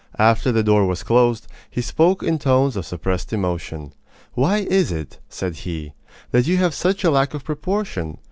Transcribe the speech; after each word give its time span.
After 0.17 0.51
the 0.51 0.63
door 0.63 0.87
was 0.87 1.03
closed, 1.03 1.45
he 1.69 1.79
spoke 1.83 2.23
in 2.23 2.39
tones 2.39 2.75
of 2.75 2.87
suppressed 2.87 3.31
emotion. 3.33 3.93
"Why 4.33 4.65
is 4.67 4.91
it," 4.91 5.19
said 5.29 5.57
he, 5.57 5.93
"that 6.31 6.47
you 6.47 6.57
have 6.57 6.73
such 6.73 7.03
a 7.03 7.11
lack 7.11 7.35
of 7.35 7.43
proportion? 7.43 8.17